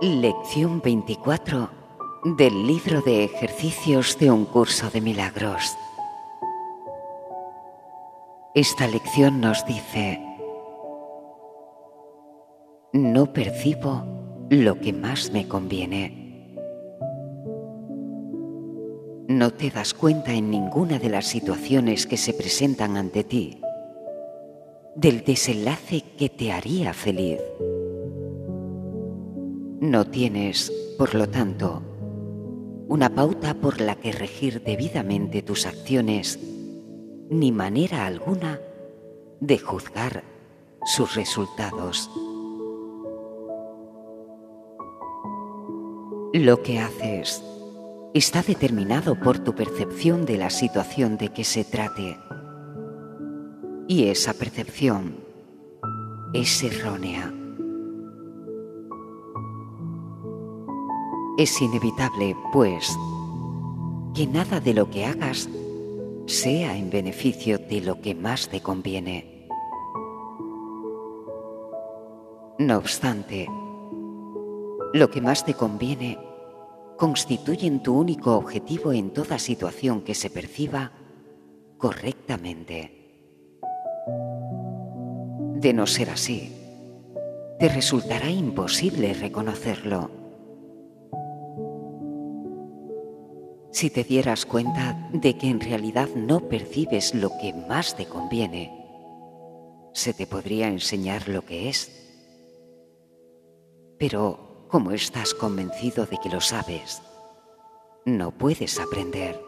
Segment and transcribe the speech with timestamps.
[0.00, 1.70] Lección 24
[2.36, 5.76] del libro de ejercicios de un curso de milagros.
[8.54, 10.20] Esta lección nos dice,
[12.92, 14.04] no percibo
[14.50, 16.54] lo que más me conviene.
[19.26, 23.60] No te das cuenta en ninguna de las situaciones que se presentan ante ti
[24.94, 27.40] del desenlace que te haría feliz.
[29.80, 31.82] No tienes, por lo tanto,
[32.88, 36.40] una pauta por la que regir debidamente tus acciones,
[37.30, 38.58] ni manera alguna
[39.38, 40.24] de juzgar
[40.84, 42.10] sus resultados.
[46.32, 47.44] Lo que haces
[48.14, 52.18] está determinado por tu percepción de la situación de que se trate.
[53.86, 55.16] Y esa percepción
[56.32, 57.32] es errónea.
[61.38, 62.98] Es inevitable, pues,
[64.12, 65.48] que nada de lo que hagas
[66.26, 69.46] sea en beneficio de lo que más te conviene.
[72.58, 73.46] No obstante,
[74.92, 76.18] lo que más te conviene
[76.96, 80.90] constituyen tu único objetivo en toda situación que se perciba
[81.76, 83.30] correctamente.
[85.54, 86.52] De no ser así,
[87.60, 90.17] te resultará imposible reconocerlo.
[93.70, 98.72] Si te dieras cuenta de que en realidad no percibes lo que más te conviene,
[99.92, 101.92] se te podría enseñar lo que es.
[103.98, 107.02] Pero como estás convencido de que lo sabes,
[108.04, 109.40] no puedes aprender.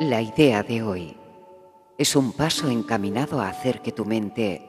[0.00, 1.16] La idea de hoy
[1.96, 4.62] es un paso encaminado a hacer que tu mente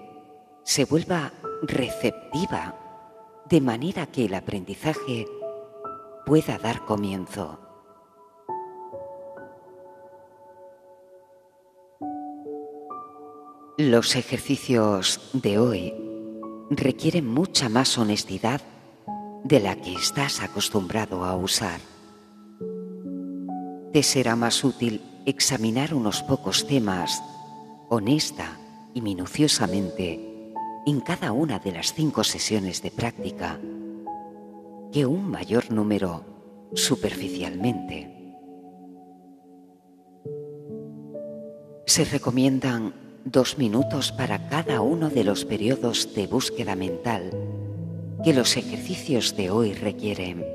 [0.64, 2.80] se vuelva receptiva
[3.50, 5.26] de manera que el aprendizaje
[6.26, 7.60] pueda dar comienzo.
[13.78, 15.94] Los ejercicios de hoy
[16.70, 18.62] requieren mucha más honestidad
[19.44, 21.80] de la que estás acostumbrado a usar.
[23.94, 27.22] Te será más útil examinar unos pocos temas
[27.90, 28.58] honesta
[28.94, 30.54] y minuciosamente
[30.88, 33.60] en cada una de las cinco sesiones de práctica
[34.96, 36.24] que un mayor número
[36.74, 38.16] superficialmente.
[41.86, 42.94] Se recomiendan
[43.26, 47.30] dos minutos para cada uno de los periodos de búsqueda mental
[48.24, 50.46] que los ejercicios de hoy requieren.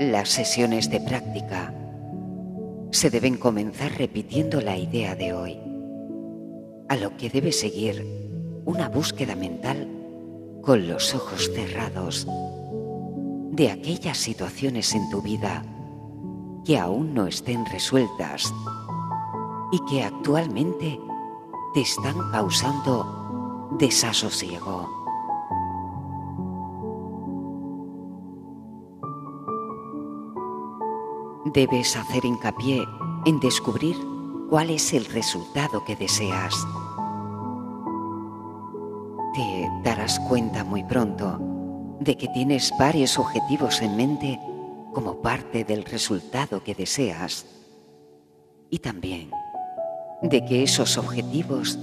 [0.00, 1.72] Las sesiones de práctica
[2.90, 5.56] se deben comenzar repitiendo la idea de hoy,
[6.88, 8.04] a lo que debe seguir
[8.64, 9.97] una búsqueda mental
[10.68, 12.26] con los ojos cerrados
[13.52, 15.64] de aquellas situaciones en tu vida
[16.62, 18.52] que aún no estén resueltas
[19.72, 21.00] y que actualmente
[21.72, 24.86] te están causando desasosiego.
[31.46, 32.84] Debes hacer hincapié
[33.24, 33.96] en descubrir
[34.50, 36.54] cuál es el resultado que deseas.
[40.16, 41.38] Cuenta muy pronto
[42.00, 44.40] de que tienes varios objetivos en mente
[44.94, 47.44] como parte del resultado que deseas
[48.70, 49.30] y también
[50.22, 51.78] de que esos objetivos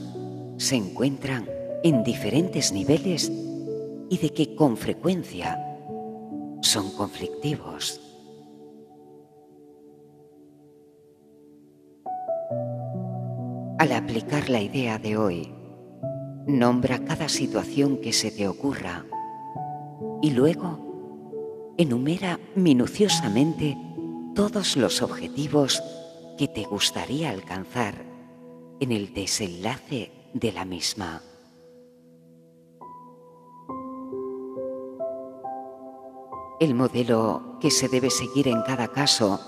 [0.58, 1.48] se encuentran
[1.84, 3.32] en diferentes niveles
[4.10, 5.60] y de que con frecuencia
[6.62, 8.02] son conflictivos.
[13.78, 15.54] Al aplicar la idea de hoy,
[16.48, 19.06] nombra cada situación que se te ocurra
[20.22, 23.78] y luego enumera minuciosamente
[24.36, 25.82] todos los objetivos
[26.38, 27.96] que te gustaría alcanzar
[28.80, 31.22] en el desenlace de la misma.
[36.60, 39.40] El modelo que se debe seguir en cada caso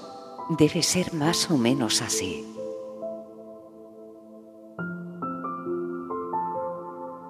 [0.58, 2.57] debe ser más o menos así.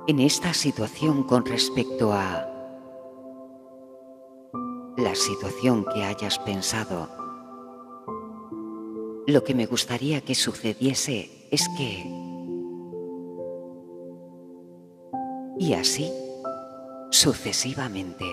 [0.09, 2.47] En esta situación con respecto a
[4.95, 7.09] la situación que hayas pensado,
[9.27, 12.09] lo que me gustaría que sucediese es que...
[15.59, 16.09] Y así
[17.11, 18.23] sucesivamente.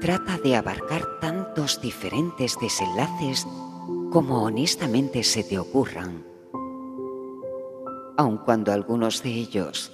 [0.00, 3.46] Trata de abarcar tantos diferentes desenlaces
[4.10, 6.35] como honestamente se te ocurran
[8.16, 9.92] aun cuando algunos de ellos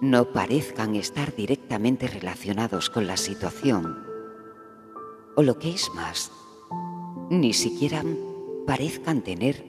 [0.00, 4.04] no parezcan estar directamente relacionados con la situación,
[5.36, 6.30] o lo que es más,
[7.30, 8.02] ni siquiera
[8.66, 9.64] parezcan tener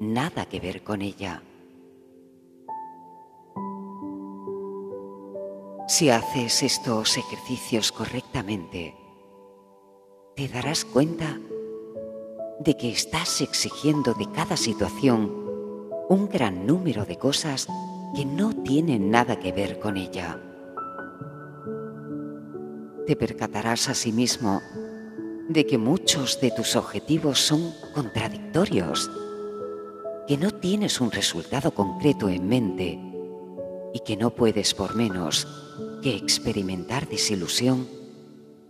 [0.00, 1.42] nada que ver con ella.
[5.86, 8.94] Si haces estos ejercicios correctamente,
[10.34, 11.38] te darás cuenta
[12.58, 15.43] de que estás exigiendo de cada situación
[16.08, 17.66] un gran número de cosas
[18.14, 20.38] que no tienen nada que ver con ella.
[23.06, 24.60] Te percatarás asimismo
[25.48, 29.10] de que muchos de tus objetivos son contradictorios,
[30.26, 32.98] que no tienes un resultado concreto en mente
[33.92, 35.46] y que no puedes por menos
[36.02, 37.86] que experimentar desilusión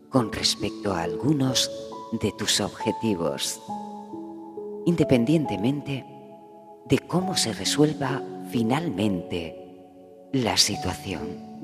[0.08, 1.70] con respecto a algunos
[2.12, 3.60] de tus objetivos,
[4.86, 6.04] independientemente
[6.86, 9.64] de cómo se resuelva finalmente
[10.32, 11.54] la situación.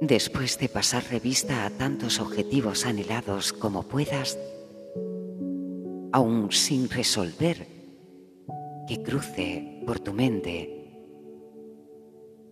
[0.00, 4.38] Después de pasar revista a tantos objetivos anhelados como puedas,
[6.12, 7.66] aún sin resolver
[8.86, 10.72] que cruce por tu mente,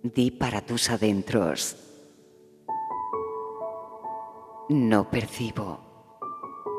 [0.02, 1.76] di para tus adentros,
[4.68, 5.93] no percibo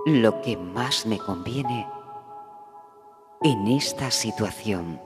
[0.06, 1.88] lo que más me conviene
[3.42, 5.02] en esta situación.